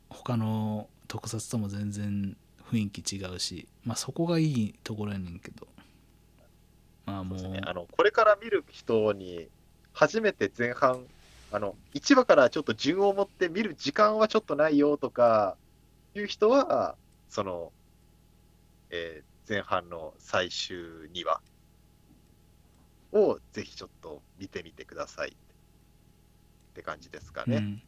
[0.10, 2.38] 他の特撮とも全然
[2.74, 5.68] 雰囲気違うしまあそこがいいところやねんけど。
[7.06, 9.50] まあもうそうね、あのこれから見る人に、
[9.92, 11.04] 初めて前半、
[11.52, 15.58] あの1話からちょっと順を持って見る時間はちょっとないよとか
[16.16, 16.96] いう人は、
[17.28, 17.74] その、
[18.90, 20.78] えー前半の最終
[21.14, 21.42] 2話
[23.12, 25.34] をぜひちょっと見てみてくださいっ
[26.74, 27.58] て感じですかね。
[27.58, 27.82] うん、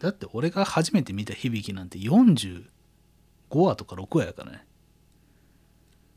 [0.00, 1.98] だって俺が初めて見た響きなんて
[3.50, 4.64] 45話とか6話やからね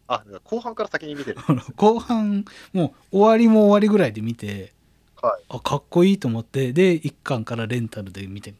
[0.07, 1.39] あ、後半から先に見てる。
[1.47, 4.73] あ の後半もう終わりも終わりぐらいで見て
[5.21, 5.43] はい。
[5.49, 8.53] あかっこいいと思ってで1巻からレンタルで見て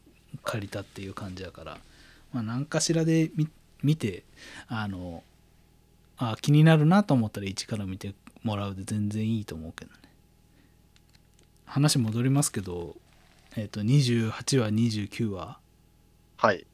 [0.43, 1.77] 借りたっていう感じやから、
[2.31, 3.49] まあ、何かしらで見
[3.83, 4.23] 見て
[4.67, 5.23] あの
[6.17, 9.97] あ気になるなと思ったら1から見てもらうで全然いいと思うけどね
[11.65, 12.97] 話戻りますけど、
[13.55, 15.57] えっと28話29話
[16.37, 16.65] はい。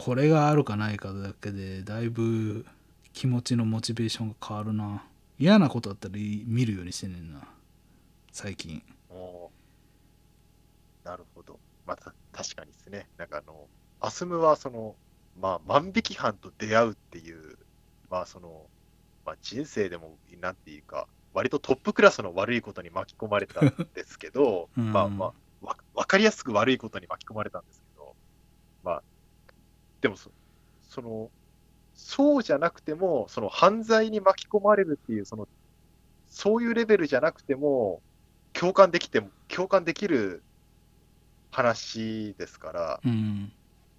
[0.00, 2.64] これがあるかないかだけでだいぶ
[3.12, 5.04] 気持ちのモチベーションが変わるな。
[5.38, 7.40] 嫌なことあったら見るようにしてんねんな。
[8.32, 8.82] 最近。
[11.04, 11.58] なるほど。
[11.86, 13.08] また確かにですね。
[13.18, 13.66] なんかあの、
[14.00, 14.94] アスムはその、
[15.38, 17.58] まあ、万引き犯と出会うっていう、
[18.10, 18.66] まあその、
[19.26, 24.92] まあ、人生でも、なんていうか、割とトップクラスの悪いことに巻き込まれたんですけど、 うん。
[24.92, 28.14] まあまあ、わわかりやすく悪いことに巻き込まれたんですけど、
[28.82, 29.02] まあ、
[30.00, 30.30] でもそ、
[30.82, 31.30] その、
[31.94, 35.48] そうじゃなくても、その犯罪に巻き込まれるっていう、その、
[36.28, 38.00] そういうレベルじゃなくても、
[38.52, 40.42] 共感できても、共感できる
[41.50, 43.52] 話ですから、うん。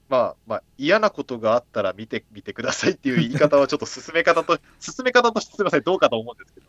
[0.10, 6.68] まあまあ、嫌なことがあったら見てみてくださいっていう言い方はちょっと進め方と、 進め方としてすみません、どうかと思うんですけど、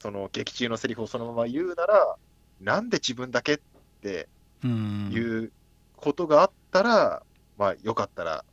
[0.00, 2.16] その劇中のセリフをそのまま言うなら、
[2.60, 3.60] なんで自分だけっ
[4.00, 4.28] て
[4.64, 5.10] うん。
[5.12, 5.52] いう
[5.96, 7.22] ことがあったら、
[7.56, 8.44] まあよかったら、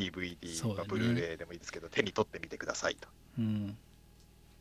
[0.00, 0.88] DVD かそうだね。
[0.88, 3.08] ブルーレイでもいいですけど、手に取ってみてくださいと。
[3.38, 3.76] うん。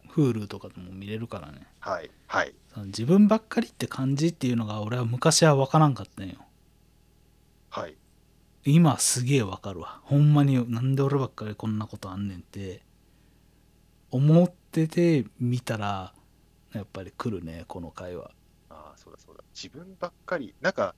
[0.09, 1.67] Hulu とかでも見れるからね。
[1.79, 6.35] はい、はい、その自分ばっかりって感じっていうのが俺は昔は分からんかったんよ。
[7.69, 7.95] はい、
[8.65, 10.01] 今すげえ分かるわ。
[10.03, 12.81] ほんまになんで俺ばっかりこんなことあんねんって。
[14.11, 16.13] 思ってて見たら
[16.73, 18.31] やっぱり来るねこの回は
[18.69, 19.43] ああ、そうだそうだ。
[19.53, 20.95] 自分ばっかり、なんか、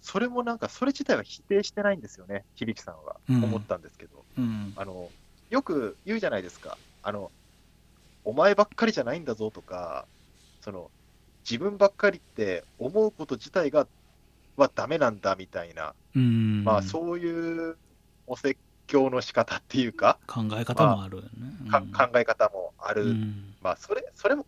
[0.00, 3.16] それもなんか、それ自体は否定してないんですよね、響さんは。
[3.28, 5.10] うん思ったんですけど、うんあの、
[5.50, 6.78] よく言うじゃないですか。
[7.02, 7.30] あの、
[8.24, 10.06] お前ばっかりじゃないんだぞとか、
[10.60, 10.90] その、
[11.48, 13.86] 自分ばっかりって思うこと自体が、
[14.56, 17.76] はダメなんだみたいな、うんまあそういう
[18.26, 23.04] お説教の仕方っていうか、考え方もあるよね、かうん考え方もある。
[23.04, 24.44] うんまあそれ、それも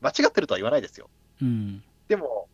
[0.00, 1.08] 間違ってるとは言わないですよ。
[1.40, 2.48] うんでも、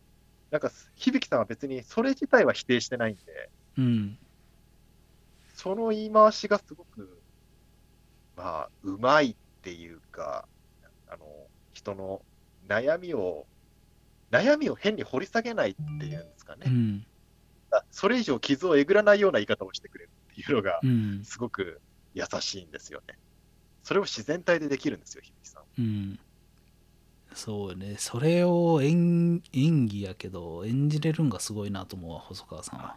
[0.51, 4.17] なんか、響さんは別にそれ自体は否定してないんで、うん
[5.55, 7.21] その言い回しがすごく、
[8.35, 10.47] まあ、うまいっていうか、
[11.07, 11.25] あの、
[11.71, 12.23] 人の
[12.67, 13.45] 悩みを、
[14.31, 16.63] 悩みを変に掘り下げないっていうんですかね。
[16.65, 17.05] うん
[17.73, 21.79] あそれ以上傷をえぐらないような言い方をしてくれるっていうのが、うんすごく
[22.15, 23.17] 優しいんですよね。
[23.83, 25.63] それを自然体でできるんですよ、響さん。
[25.79, 26.19] うん
[27.33, 27.95] そうよね。
[27.97, 32.95] それを演演技やけど演じれるんがすごいなと思うわ細川さんは。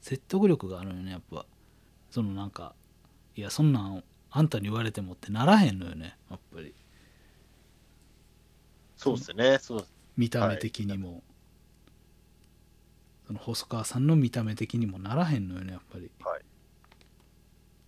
[0.00, 1.46] 説得力があるよねやっぱ。
[2.10, 2.74] そのなんか
[3.36, 6.74] いやそんなんあんたに言われてもってならへんのよねやっぱり。
[8.96, 9.86] そうですね、そう。
[10.16, 11.22] 見た目的にも、
[13.26, 16.10] その細川さんの見た目的にもならへんのよねやっぱり。
[16.22, 16.42] はい。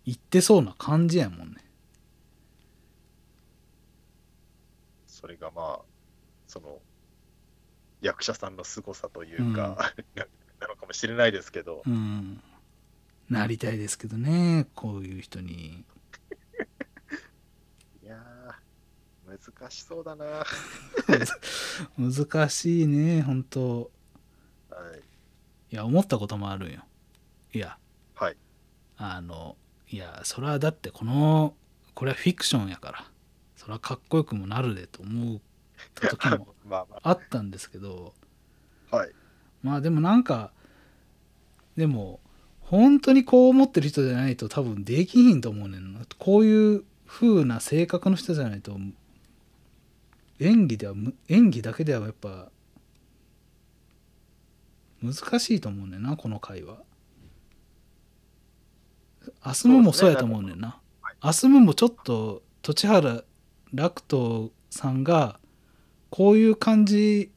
[0.07, 1.57] 言ってそうな感じやもんね
[5.23, 5.85] それがまあ、
[6.49, 6.81] その、
[8.01, 9.95] 役者さんの凄さというか、
[10.61, 12.43] なのかもしれないですけど、うん。
[13.31, 15.85] なりたいですけどねこういう人に。
[18.03, 20.25] いやー、難しそうだな。
[20.25, 20.47] は
[21.97, 23.91] 難しいね本当。
[25.71, 25.75] い。
[25.75, 26.85] いや思ったこともあるんよ。
[27.53, 27.79] いや。
[28.17, 28.37] はい。
[28.97, 29.57] あの
[29.89, 31.55] いやそれはだってこの
[31.95, 33.12] これはフィクションやから
[33.63, 35.41] それはかっこよくもなるでと思っ
[35.95, 37.13] た時も まあまあ。
[37.13, 38.13] ったんですけど
[38.91, 39.13] あ、はい。
[39.63, 40.53] まあでもなんか
[41.77, 42.19] でも
[42.59, 46.01] 本当にこう思ってる人じゃないと多分できひんと思うねんな。
[46.19, 48.77] こういう風な性格の人じゃないと
[50.41, 52.51] 演技ではむ演技だけではやっぱ
[55.01, 56.83] 難しいと思うねんなこの回は
[59.41, 60.81] アスムもそうやと思うねんな。
[61.21, 63.23] アスムもちょっと栃原
[63.75, 65.39] 楽人さんが
[66.11, 67.31] こういう感じ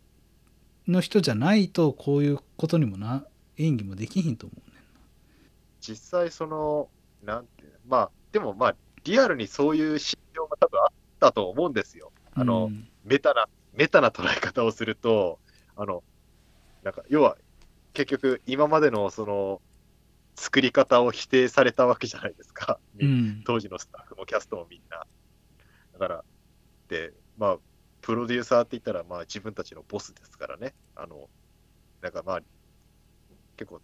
[0.87, 3.25] の人じゃないとこういうことにもな
[3.57, 4.75] 演技もできひんと思うね
[5.81, 6.89] 実際、その、
[7.23, 12.11] なんていうのまあ、でもまあ、リアルにそういう心情が多分あったと思うんですよ。
[12.35, 15.37] んあの、うんメタな、メタな捉え方をすると、
[15.75, 16.03] あの、
[16.83, 17.37] なんか、要は、
[17.93, 19.61] 結局、今までのその、
[20.35, 22.79] 作り方を否定されたわけじゃないですか。
[22.99, 25.05] うん当時のスタッフもキャストもみんな。
[25.97, 26.25] だから、
[26.89, 27.57] で、まあ、
[28.01, 30.73] プロデューサーって言ったら、まあ自分たちのボスですからね。
[30.93, 31.29] あの、
[32.01, 32.41] なんかまあ、
[33.57, 33.81] 結構、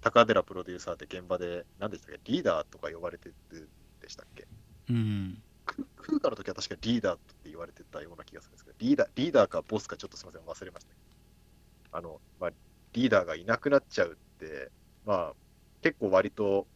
[0.00, 3.68] 高寺プロデューサーって現場で、何でしたっけ、リーダーとか呼ばれてるん
[4.00, 4.48] でしたっけ？
[4.90, 11.98] うんククーカの時は確かリーダーって言われてたような気がするんですけど、リーダーリーダーかボスかちょっとすみません、忘れましたけど。
[11.98, 12.50] あの、まあ、
[12.92, 14.70] リーダーがいなくなっちゃうって、
[15.04, 15.34] まあ、
[15.82, 16.66] 結構割と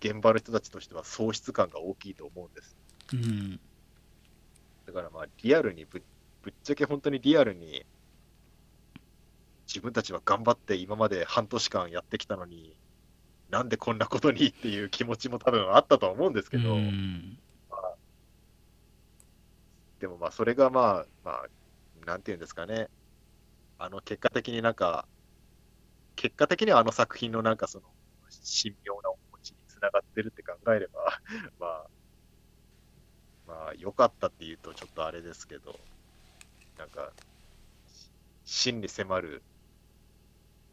[0.00, 2.76] 現場の人たちとしては喪失感が大きいと思うんです。
[3.12, 3.60] うん
[4.86, 6.02] だからまあ、リアルにぶ、
[6.42, 7.84] ぶっちゃけ本当にリアルに、
[9.66, 12.74] 自分たちは頑張って今まで半年間やってきたのに、
[13.50, 17.38] なんでこんなことにっていう気持ちも多分あったと思うんですけど、うん。
[20.00, 22.88] でもまあそれがまあ、まあ、なんていうんですかね、
[23.78, 25.06] あの結果的になんか、
[26.16, 27.84] 結果的にはあの作品のなんかその
[28.62, 31.20] 神妙なお持ちにつながってるって考えれば、
[31.60, 31.86] まあ、
[33.52, 35.78] まあ良かったっていうとちょっとあれですけど、
[36.78, 37.10] なんか、
[38.46, 39.42] 真に迫る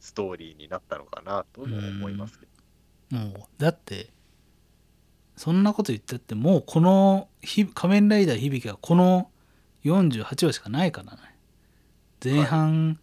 [0.00, 3.18] ストーリーになったのかなとも思いますけど。
[3.18, 4.10] もうだって
[5.36, 7.28] そんなこと言ったってもうこの
[7.74, 9.30] 仮面ライダー響はこの
[9.84, 11.18] 48話しかないからね。
[12.22, 13.00] 前半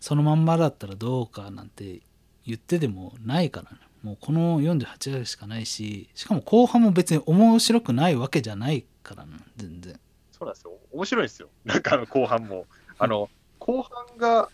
[0.00, 2.00] そのまんまだったらどうかなんて
[2.44, 3.78] 言っててもないからね。
[4.02, 9.98] もうこの48話しかないししかも後半も別に面白くないわけじゃないからね全然
[10.32, 10.72] そうなんですよ。
[10.92, 11.48] 面白いんですよ。
[11.64, 12.66] なんかあの後半も。
[12.98, 14.50] あの、 後半が、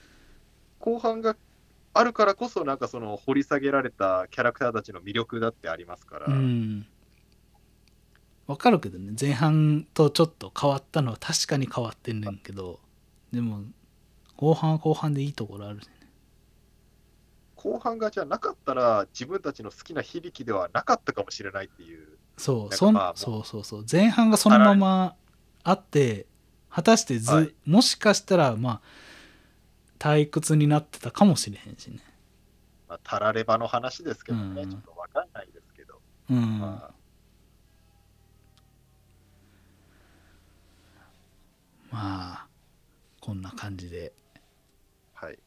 [0.78, 1.36] 後半が
[1.92, 6.26] あるからこそ、なんかその掘り下げられたキャラクターたちの魅力だってありますから。
[6.26, 6.86] うん
[8.46, 12.80] わかるけどね前半とちょっと変わったのは確かに変わってんねんけど
[13.30, 13.62] でも
[14.36, 15.82] 後半は後半でいいところあるね
[17.62, 22.18] 後半がじゃなかったら、自分たちの好きな響きではなかったかもしれないっていう。
[22.36, 23.84] そうそんそうそうそう。
[23.90, 25.14] 前半がそのまま
[25.62, 26.26] あって
[26.70, 27.54] 果たしてず、はい。
[27.66, 28.80] もしかしたらまあ
[29.98, 32.00] 退屈になってたかもしれへんしね。
[32.88, 34.70] まあ、たらればの話ですけどね、うん。
[34.70, 36.00] ちょっとわかんないですけど。
[36.30, 36.90] うん、ま
[41.90, 42.46] まあ
[43.20, 44.12] こんな感じで。
[45.14, 45.38] あ、はい。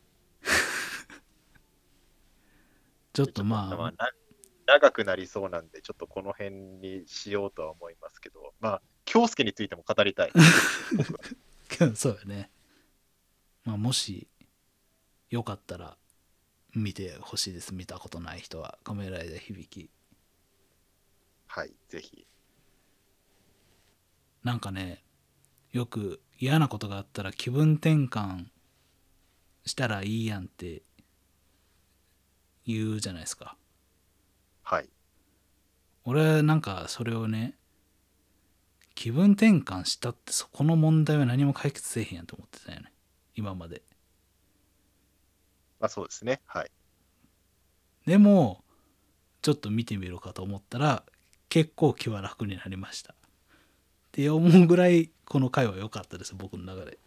[3.13, 4.09] ちょっとまあ
[4.65, 10.31] 長くなりそうなんで、ちょっとこの辺にしようとは思いますけど、まあ、京介についても語りたい。
[11.95, 12.51] そうやね。
[13.63, 14.27] まあもし
[15.29, 15.97] よかったら
[16.73, 17.73] 見てほしいです。
[17.73, 19.89] 見たことない人は「仮面ライダー響き。
[21.47, 22.27] はい、ぜひ。」
[24.43, 25.03] なんかね
[25.71, 28.49] よく嫌なことがあったら気分転換
[29.65, 30.83] したらいいやんって
[32.65, 33.57] 言うじゃないですか
[34.65, 34.89] はい。
[36.03, 37.55] 俺なんかそれをね
[38.95, 42.91] 気分転換したってそこの問題は何も解決せえへんやんと思ってたよね
[43.35, 43.81] 今まで
[45.79, 46.41] まあそうですね。
[46.45, 46.71] はい。
[48.05, 48.63] でも
[49.41, 51.03] ちょっと見てみるかと思ったら
[51.49, 53.15] 結構気は楽になりましたっ
[54.11, 56.97] て思うぐらいこの回は良かったです僕の中で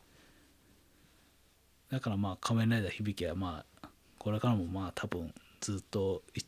[1.90, 3.88] だからまあ「仮面ライダー響き」はまあ
[4.18, 6.40] これからもまあ多分ずっとい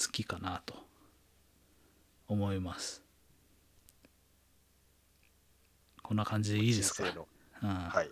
[0.00, 0.74] 好きかなと
[2.28, 3.02] 思います
[6.02, 7.04] こんな感じでいいですか？
[7.04, 7.28] 人生の、
[7.62, 8.10] うんはい。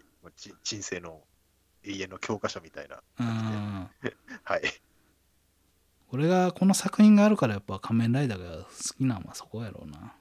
[0.65, 1.23] 人生の
[1.85, 3.01] 永遠の教科書みたいな。
[3.21, 3.27] うん
[4.45, 4.63] はい。
[6.11, 10.15] 俺がこの作品があるからやっぱ仮面ライダーが好きなのはそこやろうな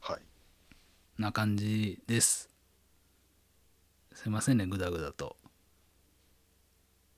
[0.00, 0.22] はい。
[1.18, 2.50] な感じです
[4.12, 5.36] すいませんねグダグダと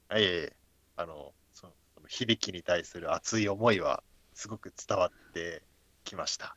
[0.09, 0.57] はい、ええ
[0.97, 1.33] あの
[2.09, 4.03] 響きに対する熱い思いは、
[4.35, 5.63] すごく伝わって
[6.05, 6.57] きました。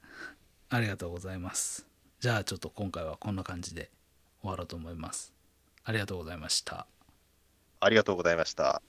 [0.73, 1.85] ありがとうございます
[2.21, 3.91] じゃあちょっと今回はこんな感じで
[4.39, 5.33] 終わろうと思います
[5.83, 6.87] ありがとうございました
[7.81, 8.81] ありがとうございました。